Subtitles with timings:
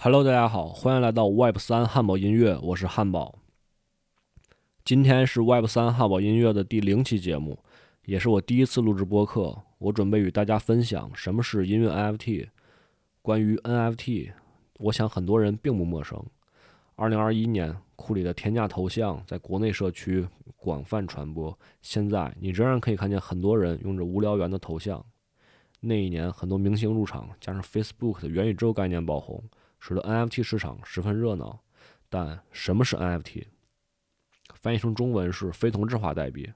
[0.00, 3.40] Hello，大家好，欢迎来到 Web 三汉堡音乐，我是汉堡。
[4.84, 7.58] 今天是 Web 三汉堡音乐的第零期节目，
[8.04, 9.58] 也是我第一次录制播客。
[9.78, 12.46] 我准备与大家分享什么是音乐 NFT。
[13.20, 14.30] 关于 NFT，
[14.78, 16.24] 我想很多人并不陌生。
[16.94, 20.24] 二零二一年，库里的天价头像在国内社区
[20.54, 25.04] 广泛传播，现在你仍然可以看见很多人用着无聊猿的头像。
[25.80, 29.42] 那一年，很多明星入场，加上 Facebook 的元宇宙概念爆红，
[29.78, 31.60] 使得 NFT 市场十分热闹。
[32.08, 33.44] 但什么是 NFT？
[34.54, 36.50] 翻译成中文是非同质化代币，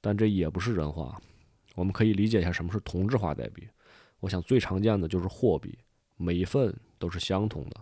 [0.00, 1.20] 但这也不是人话。
[1.74, 3.68] 我们可以理解一下什么是同质化代币。
[4.20, 5.78] 我想最常见的就是货币，
[6.16, 7.76] 每一份都是相同的。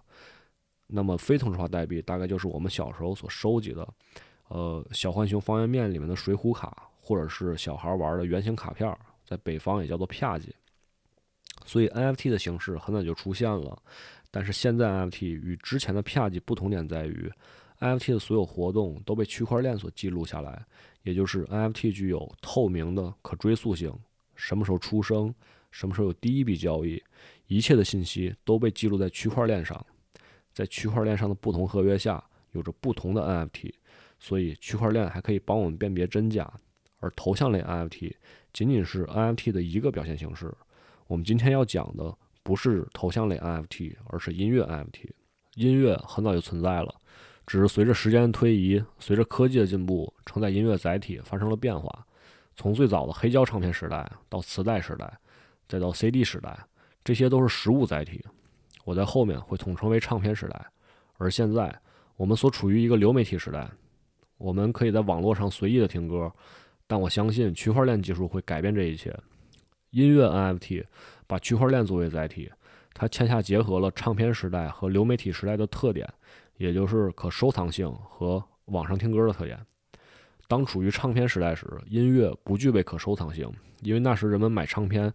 [0.89, 3.89] 那么非同质化代币大概就是我们小时候所收集的，
[4.49, 10.51] 呃，小浣熊方便面里面的水浒卡，或者是小孩玩的圆形卡片，在北方也叫做啪叽。
[11.67, 13.77] 所以 NFT 的形式很早就出现了，
[14.31, 17.31] 但是现在 NFT 与之前的啪叽不同点在于
[17.81, 20.65] ，NFT 的所有活动都被区块链所记录下来，
[21.03, 23.93] 也就是 NFT 具有透明的可追溯性，
[24.37, 25.35] 什么时候出生，
[25.73, 27.03] 什么时候有第一笔交易，
[27.49, 29.85] 一切的信息都被记录在区块链上，
[30.55, 32.23] 在区块链上的不同合约下
[32.53, 33.73] 有着不同的 NFT，
[34.21, 36.51] 所以区块链还可以帮我们辨别真假，
[37.01, 38.13] 而头像类 NFT
[38.53, 40.55] 仅仅是 NFT 的一个表现形式。
[41.07, 42.13] 我们今天要讲的
[42.43, 45.11] 不是头像类 NFT，而是音乐 NFT。
[45.55, 46.95] 音乐很早就存在了，
[47.47, 52.07] 只是随着时间的推移，随着科技的进步，承载音乐载体发生了变化。
[52.57, 55.19] 从最早的黑胶唱片时代到磁带时代，
[55.69, 56.59] 再到 CD 时代，
[57.05, 58.25] 这些都是实物载体。
[58.85, 60.67] 我在后面会统称为唱片时代。
[61.19, 61.75] 而现在，
[62.17, 63.71] 我们所处于一个流媒体时代，
[64.39, 66.33] 我们可以在网络上随意的听歌，
[66.87, 69.15] 但我相信区块链技术会改变这一切。
[69.97, 70.85] 音乐 NFT
[71.27, 72.53] 把区块链作为载体，
[72.93, 76.07] 它恰恰结合了唱片时代和流媒体时代的特点，
[76.59, 79.59] 也就是可收藏性和网上听歌的特点。
[80.47, 83.51] 当处于唱片时代时，音乐不具备可收藏性，
[83.81, 85.11] 因为那时人们买唱片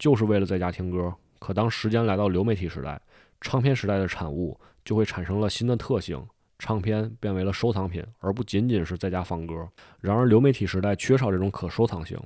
[0.00, 1.14] 就是为了在家听歌。
[1.38, 3.00] 可当时间来到流媒体时代，
[3.40, 6.20] 唱片时代的产物就会产生了新的特性，
[6.58, 9.68] 唱片变为了收藏品，而不仅仅是在家放歌。
[10.00, 12.18] 然而，流媒体时代缺少这种可收藏性。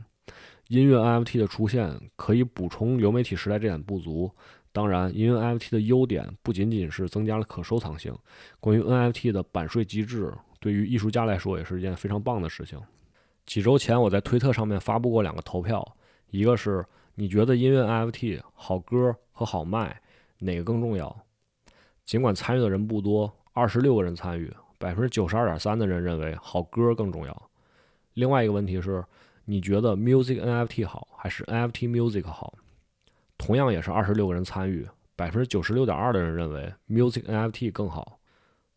[0.69, 4.31] 音乐 NFT 的出现可以补充流媒体时代这点不足。
[4.71, 8.15] 当然，音乐 NFT 的优点不仅仅是增加了可收藏性，
[8.61, 12.78] 关于 NFT 的版税机制，对于艺术家来说也是一件非常棒的事情。
[13.47, 15.97] 几周前，我在推特上面发布过两个投票，
[16.31, 16.84] 一个是
[17.15, 20.00] 你觉得音乐 NFT 好歌和好卖
[20.39, 21.25] 哪个更重要？
[22.05, 27.50] 尽管参与的人不多，二十六个人参与，百分之九十二点三的人认为好歌更重要。
[28.15, 29.03] 另外一个问题是。
[29.50, 32.53] 你觉得 Music NFT 好还是 NFT Music 好？
[33.38, 34.86] 同样也是二十六个人参与，
[35.16, 38.20] 百分之九十六点二的人认为 Music NFT 更好。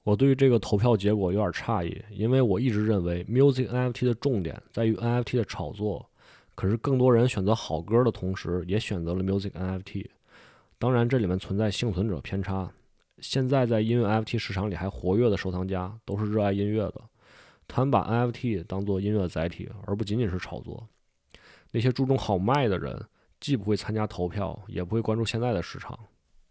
[0.03, 6.09] 我对于这个投票结果有点诧异，因为我一直认为 Music NFT 的重点在于 NFT 的炒作。
[6.55, 10.05] 可是更多人选择好歌的同时，也选择了 Music NFT。
[10.79, 12.71] 当然，这里面存在幸存者偏差。
[13.19, 17.01] 现在在音乐 NFT 市场里还活跃的收藏家，都是热爱音乐的。
[17.73, 20.85] 他们把 NFT 当做音乐载体，而不仅仅是炒作。
[21.71, 23.01] 那些注重好卖的人，
[23.39, 25.97] 既不会参加投票，也不会关注现在的市场。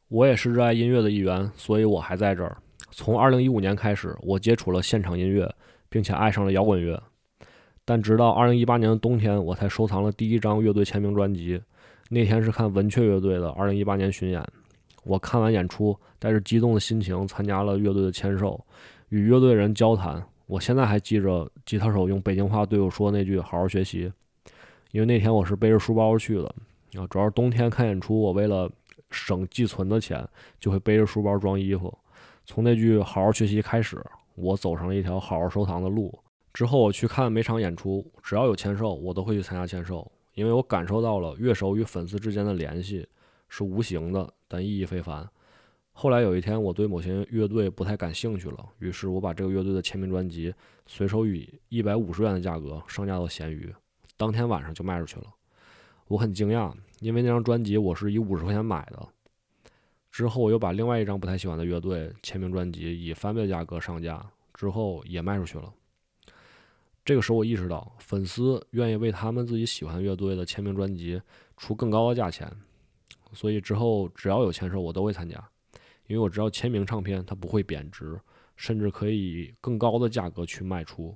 [0.08, 2.56] 我也是热爱音乐的一员，所以我还在这儿。
[2.91, 5.54] 从2015年开始，我接触了现场音乐，
[5.91, 7.00] 并且爱上了摇滚乐。
[7.84, 11.60] 但直到2018年的冬天，我才收藏了第一张乐队签名专辑。
[12.08, 14.42] 那天是看文雀乐队的2018年巡演。
[15.04, 18.64] 我看完演出，带着激动的心情参加了乐队的签售，
[19.10, 20.26] 与乐队人交谈。
[20.50, 24.12] 我现在还记着吉他手用北京话对我说那句“好好学习”，
[24.91, 26.55] 因为那天我是背着书包去的
[26.97, 27.06] 啊。
[27.09, 28.69] 主要是冬天看演出，我为了
[29.12, 30.28] 省寄存的钱，
[30.59, 31.97] 就会背着书包装衣服。
[32.44, 36.12] 从那句“好好学习”开始，我走上了一条好好收藏的路。
[36.53, 43.06] 之后我去看每场演出，只要有签售，我都会去参加签售，因为我感受到了乐手与粉丝之间的联系
[43.49, 45.31] 是无形的，但意义非凡。
[46.00, 50.50] 后来有一天，我对某些乐队不太感兴趣了，于是我把这个乐队的签名专辑
[50.87, 53.70] 随手以一百五十元的价格上架到闲鱼，
[54.17, 55.26] 当天晚上就卖出去了。
[56.08, 59.08] 我很惊讶，因为那张专辑我是以五十块钱买的。
[60.11, 65.70] 之后我又把另外一张不太喜欢的乐队签名专辑以翻倍的价格上架，之后也卖出去了。
[67.05, 71.20] 这个时候我意识到，粉丝愿意为他们自己喜欢乐队的签名专辑
[71.58, 72.50] 出更高的价钱，
[73.35, 75.47] 所以之后只要有签售，我都会参加。
[76.11, 78.21] 因为我知道签名唱片它不会贬值，
[78.57, 81.15] 甚至可以以更高的价格去卖出。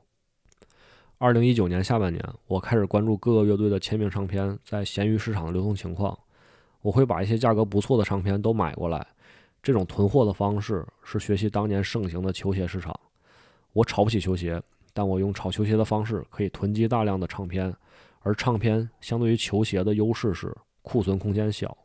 [1.19, 6.17] 二零一九年下半年，我开始关注各个乐队的签名唱片在闲鱼市场的流通情况。
[6.81, 9.05] 我会把一些价格不错的唱片都买过来，
[9.61, 12.94] 这种囤货的方式是学习当年盛行的球鞋市场。
[13.73, 14.62] 我炒不起球鞋，
[14.93, 17.75] 但我用炒球鞋的方式可以囤积大量的唱片，
[18.20, 21.76] 而唱片相对于球鞋的优势是库存空间小。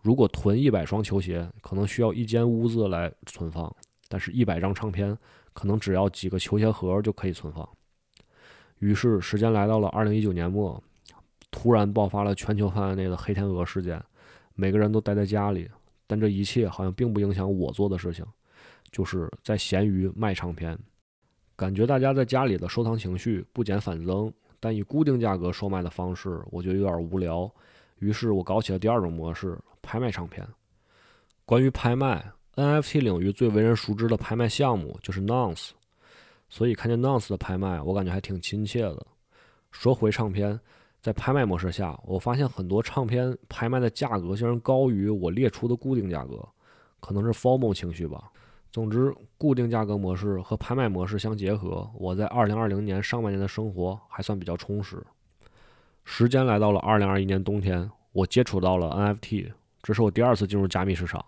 [0.00, 3.74] 如果囤一百双球鞋，可能需要一间屋子来存放，
[4.08, 5.16] 但是一百张唱片，
[5.52, 7.68] 可能只要几个球鞋盒就可以存放。
[8.78, 10.80] 于是，时间来到了二零一九年末，
[11.50, 14.00] 突然爆发了全球范围内的黑天鹅事件，
[14.54, 15.68] 每个人都待在家里，
[16.06, 18.24] 但这一切好像并不影响我做的事情，
[18.92, 20.78] 就是在闲鱼卖唱片。
[21.56, 27.52] 感觉大家在家里的收藏情绪不减反增，但以固定价格售卖的方式，我觉得有点无聊。
[27.98, 29.58] 于是我搞起了第二种模式。
[29.80, 30.46] 拍卖唱片。
[31.46, 35.70] 关于拍卖，NFT 领域最为人熟知的拍卖项目就是 Nonce，
[36.50, 39.06] 所以看见 Nonce 的拍卖，我感觉还挺亲切的。
[39.70, 40.60] 说回唱片，
[41.00, 46.46] 在拍卖模式下，我发现很多唱片拍卖的价格竟然高于我列出的固定价格，
[47.00, 48.30] 可能是 FOMO 情绪吧。
[48.70, 55.02] 总之，固定价格模式和拍卖模式相结合，我在2020年上半年的生活还算比较充实。
[56.10, 59.46] 时间来到了2021年冬天，我接触到了 NFT。
[59.82, 61.22] 这是我第二次进入加密市场，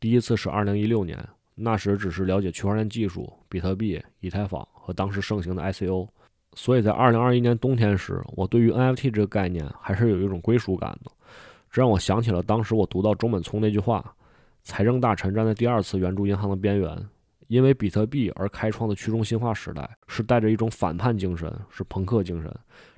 [0.00, 1.16] 第一次是二零一六年，
[1.54, 6.08] 那时只是了解区块链技术、比特币、以太坊和当时盛行的 ICO，
[6.54, 11.10] 所以在二零二一年冬天时，我对于 NFT 这个概念还是有一种归属感的。
[11.70, 14.04] 这让我想起了当时我读到中本聪那句话
[14.64, 16.98] ：“财政大臣站在第二次援助银行的边缘，
[17.46, 22.52] 因为比特币而开创的去中心化时代是带着一种反叛精神，是朋克精神。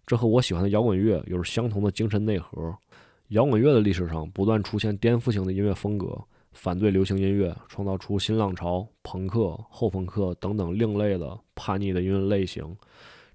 [0.08, 2.74] 这和我喜欢的摇滚乐有着相同的精神内核。”
[3.28, 6.18] 摇滚乐的历史上不断出现颠覆性的音乐风格，
[6.52, 12.74] 反对流行音乐，创造出新浪潮、朋克、后朋克等等另类的叛逆的音乐类型。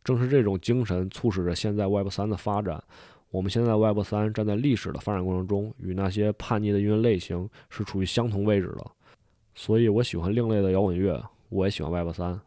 [0.03, 2.83] 正是这种精神促使着现在 Web 三的发展。
[3.29, 8.85] 我们现在 Web 三站在历史的发展过程中，与那些叛逆的音乐类型是处于相同位置的。
[9.53, 12.41] 所以我喜欢另类的摇滚乐，我也喜欢 Web 三。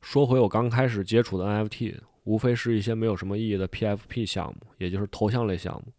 [0.00, 1.94] 说回我刚开始接触的 NFT，
[2.30, 5.92] 无非是一些没有什么意义的 PFP 项目，也就是头像类项目。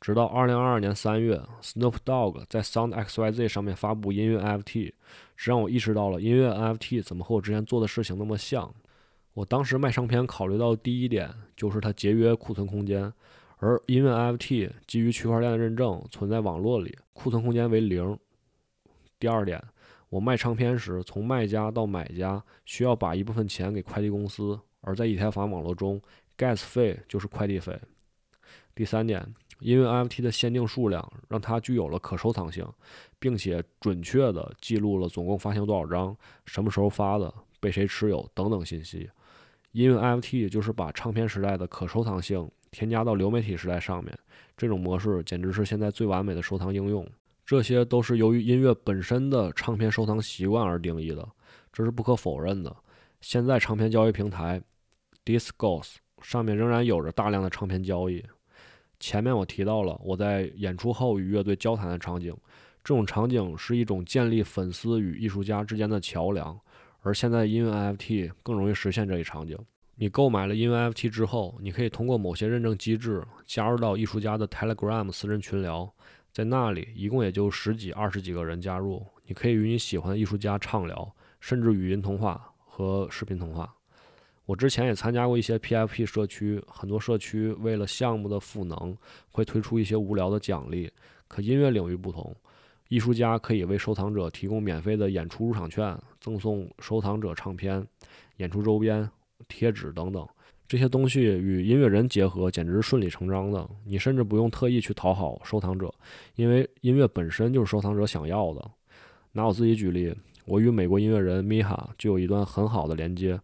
[0.00, 4.92] 直到二零二二年三月，Snoop Dogg 在 Sound XYZ 上面发布音乐 NFT，
[5.36, 8.72] 这让我意识到了音乐 NFT 怎么和我之前做的事情那么像。
[9.32, 13.12] 我当时卖唱片考虑到的第一点就是它节约库存空间，
[13.56, 18.16] 而音乐 NFT 基于区块链的认证存在网络里，库存空间为零。
[19.18, 19.60] 第二点，
[20.08, 26.00] 我卖唱片时从卖家到买家需要把一部分钱给快递公司，而在以太坊网络中
[26.38, 27.76] ，gas 费就是快递费。
[28.74, 29.26] 第三点。
[29.60, 32.66] 因为 NFT 的限定数量让它具有了可收藏性，
[33.18, 36.14] 并且准确地记录了总共发行多少张、
[36.44, 39.08] 什么时候发的、被谁持有等等信息。
[39.70, 44.18] 因为 NFT 就是把唱片时代的可收藏性添加到流媒体时代上面，
[44.56, 47.08] 这种模式简直是现在最完美的收藏应用。
[47.46, 51.26] 这些都是由于音乐本身的唱片收藏习惯而定义的，
[51.72, 52.74] 这是不可否认的。
[53.20, 54.60] 现在唱片交易平台
[55.24, 58.24] Discos 上面仍然有着大量的唱片交易。
[59.00, 62.34] 前面我提到了我在演出后与乐队交谈的场景，
[62.82, 66.58] 这种场景是一种建立粉丝与艺术家之间的桥梁，
[67.00, 69.58] 而现在音乐 NFT 更容易实现这一场景。
[69.96, 75.92] 你购买了音乐 NFT 之后，你可以通过某些认证机制加入到艺术家的 Telegram 私人群聊，
[76.32, 83.72] 在那里一共也就十几、二十几个人加入，你可以与你喜欢的艺术家畅聊，甚至语音通话和视频通话。
[84.46, 88.96] 我之前也参加过一些 PFP 社区，很多社区为了项目的赋能，
[89.30, 90.90] 会推出一些无聊的奖励。
[91.28, 92.34] 可音乐领域不同，
[92.88, 97.86] 艺术家可以为收藏者提供免费的演出入场券，赠送收藏者唱片、
[98.36, 99.08] 演出周边、
[99.48, 100.26] 贴纸等等。
[100.68, 103.68] 这些东西与音乐人结合，简直是顺理成章的。
[103.84, 105.92] 你甚至不用特意去讨好收藏者，
[106.36, 108.70] 因为音乐本身就是收藏者想要的。
[109.32, 113.40] 拿我自己举例，我与美国音乐人米哈就有一段很好的连接。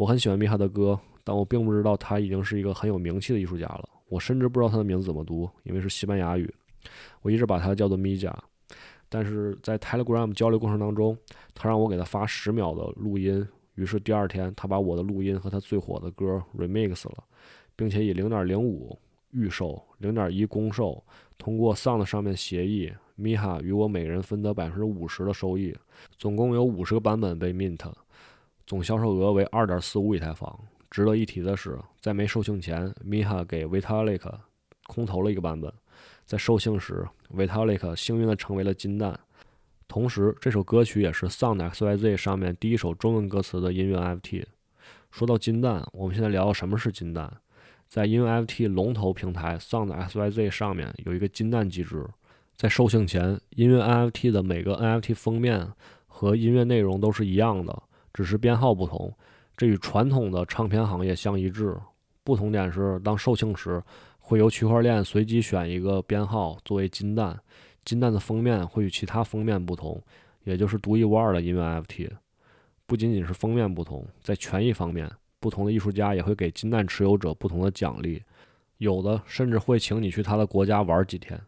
[0.00, 3.86] 我很喜欢米哈的歌，但我并不知道他已经是一个很有名气的艺术家了。
[4.08, 6.50] 我甚至不知道他的名字怎么读，因为是西班牙语。
[7.20, 8.34] 我一直把他叫做米加，
[9.10, 11.14] 但是在 Telegram 交流过程当中，
[11.52, 13.46] 他让我给他发十秒的录音。
[13.74, 17.22] 于是第二天，他把我的录音和他最火的歌 remix 了，
[17.76, 18.98] 并且以零点零五
[19.32, 21.04] 预售、零点一公售，
[21.36, 25.76] 通过 Sound 上面协议，米哈与我每人分得百分之五十的收益。
[26.16, 27.78] 总共有五十个版本被 mint。
[28.70, 30.56] 总销售额为二点四五以太坊。
[30.92, 34.22] 值得一提的是，在没售罄前，Miha 给 Vitalik
[34.86, 35.72] 空投了一个版本。
[36.24, 39.18] 在售罄时，Vitalik 幸运地成为了金蛋。
[39.88, 44.44] 同时，这首歌曲也是 Sound XYZ 上面第一首中文歌词的音乐 NFT。
[45.10, 47.28] 说到金蛋，我们现在聊聊什么是金蛋。
[47.88, 52.06] 在音乐 NFT 龙头平台 Sound XYZ 上面有一个金蛋机制。
[52.54, 55.72] 在售罄前，音乐 NFT 的每个 NFT 封面
[56.06, 59.12] 和音乐内容都是一样的，只是编号不同。
[59.56, 61.76] 这与传统的唱片行业相一致。
[62.24, 63.82] 不同点是，当售罄时，
[64.18, 67.38] 会由区块链随机选一个编号作为金蛋，
[67.84, 70.00] 金蛋的封面会与其他封面不同，
[70.44, 72.10] 也就是独一无二的音乐 FT。
[72.86, 78.22] 不仅仅是封面不同，在权益方面，不同的艺术家也会给金蛋持有者不同的奖励，
[78.78, 81.40] 有的甚至会请你去他的国家玩几天。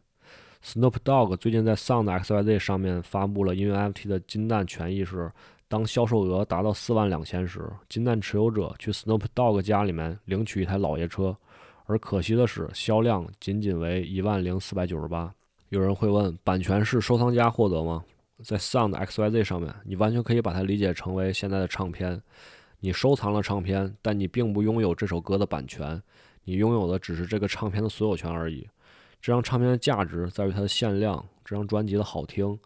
[0.64, 5.30] Snoop Dogg 最近在 Sound XYZ 上面发布了音乐 FT 的金蛋权益是：
[5.72, 11.34] 当销售额达到四万两千时，金蛋持有者去 Snoop Dogg 家里面领取一台老爷车。
[11.86, 15.32] 而可惜的是，销量仅仅为一万零四百九十八。
[15.70, 18.04] 有人会问，版权是收藏家获得吗？
[18.44, 22.20] 在 Sound XYZ 上面，你完全可以把它理解成为现在的唱片。
[22.80, 26.02] 你收藏了唱片，但你并不拥有这首歌的版权，
[26.44, 28.68] 你拥有的只是这个唱片的所有权而已。
[29.22, 32.58] 这张唱片的价值在于它的限量，这张专辑的好听。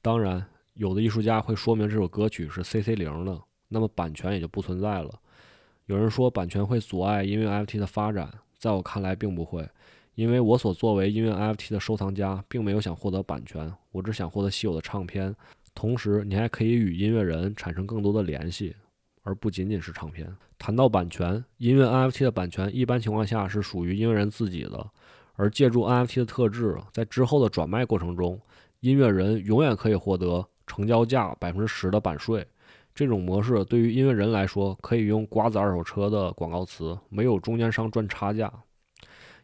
[0.00, 5.20] 当然，有的艺术家会说明这首歌曲是 CC 零的，那么版权也就不存在了。
[5.86, 8.28] 有人说版权会阻碍音乐 NFT 的发展，
[8.58, 9.68] 在我看来并不会，
[10.16, 15.32] 因为我所作为音乐 NFT 的收藏家，并没有想获得版权，我只想获得稀有的唱片。
[15.74, 18.74] 同时，你还可以与音乐人产生更多的联系，
[19.22, 20.28] 而不仅仅是唱片。
[20.58, 24.90] 谈到版权，音乐 NFT 的版权一般情况下是属于音乐人自己的。
[25.34, 28.40] 而借助 NFT 的特质，在之后的转卖过程中，
[28.80, 32.46] 音乐人永远可以获得成交价百分之十的版税。
[32.94, 38.52] 这种模式对于音乐人来说，可以用瓜子二手车的广告词，没有中间商赚差价。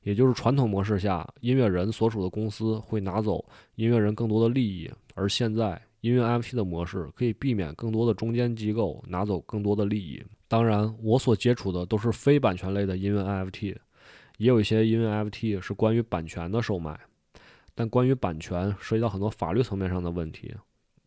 [0.03, 10.25] 也就是传统模式下，音乐人所属的公司会拿走音乐人更多的利益，而现在音乐 NFT 的模式可以避免更多的中间机构拿走更多的利益。
[10.49, 13.77] 当然，我所接触的都是非版权类的音乐 NFT。
[14.39, 16.99] 也有一些音乐 NFT 是关于版权的售卖，
[17.75, 20.55] 但关于版权涉及到很多法律层面上的问题，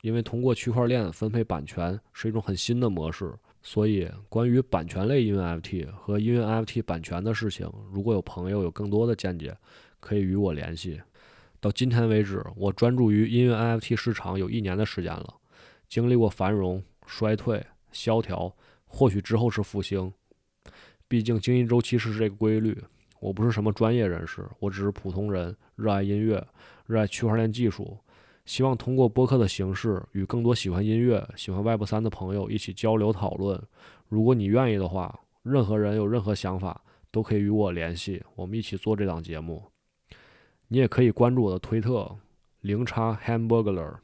[0.04, 9.56] 因为通过区块链分配版权是一种很新的模式，所以关于版权类音乐 FT 和音乐 NFT 版权的事情，如果有朋友有更多的见解，
[10.02, 11.02] 可以与我联系。
[11.62, 15.36] 到今天为止，我专注于音乐 NFT 市场有一年的时间了，
[15.88, 20.12] 经历过繁荣、衰退、萧条，或许之后是复兴，
[21.08, 22.78] 毕竟经济周期是这个规律。
[23.22, 26.46] 我不是什么专业人士，我只是普通人，热爱音乐，
[26.88, 27.98] 热爱区块链技术，
[28.46, 33.62] 希望通过播客的形式与更多喜欢音乐、喜欢 Web 三的朋友一起交流讨论。
[34.10, 39.64] 如果你愿意的话，任何人有任何想法都可以与我联系，我们一起做这档节目。
[40.68, 42.18] 你也可以关注我的推特
[42.62, 43.96] 零叉 hamburger，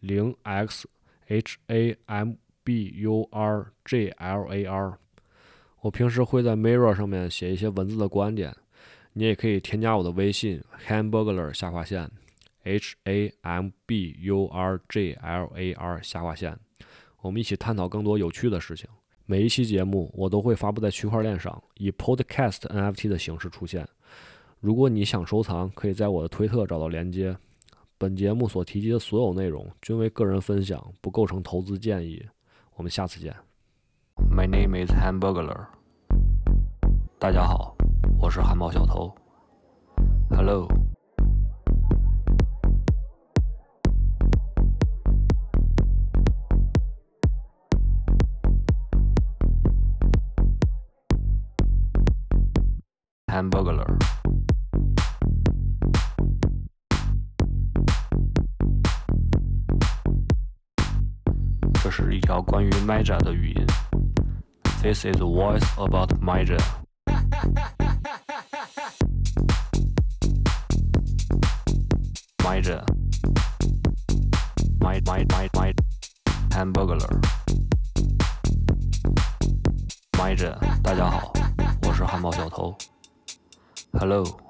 [0.00, 0.88] 零 x
[1.26, 4.98] h a m b u r g l a r。
[5.80, 8.54] 我平时会在 Mirror 上面写一些文字的观点，
[9.14, 12.10] 你也可以添加我的微信 hamburger 下划线
[12.68, 16.54] H A M B U R G L A R 下划线，
[17.22, 18.86] 我们一起探讨更多有趣的事情。
[19.24, 23.88] 每一期节目我都会发布在区块链上，以 Podcast NFT 的形式出现。
[24.60, 27.34] 如果你想收藏，可以在我的推特找到连接。
[27.96, 32.22] 本节目所提及的所有内容均为个人分享，不构成投资建议。
[32.74, 33.34] 我们下次见。
[34.30, 35.68] My name is Hamburglar。
[37.18, 37.74] 大家好，
[38.20, 39.12] 我是汉堡小偷。
[40.30, 40.68] Hello。
[53.38, 53.86] Hamburglar。
[61.80, 63.66] 这是一条关于 Maja 的语音。
[64.82, 66.58] This is a voice about Maja.
[72.42, 72.84] Maja.
[74.80, 75.72] My, my, my, my.
[76.50, 76.98] Hamburger.
[80.18, 81.32] Maja，大家好，
[81.86, 82.76] 我是汉堡小偷。
[83.94, 84.38] Hello。